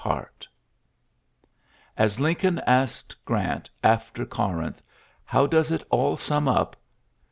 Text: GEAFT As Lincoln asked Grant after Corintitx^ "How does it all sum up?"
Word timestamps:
GEAFT 0.03 0.47
As 1.95 2.19
Lincoln 2.19 2.57
asked 2.65 3.15
Grant 3.23 3.69
after 3.83 4.25
Corintitx^ 4.25 4.77
"How 5.23 5.45
does 5.45 5.69
it 5.69 5.83
all 5.91 6.17
sum 6.17 6.47
up?" 6.47 6.75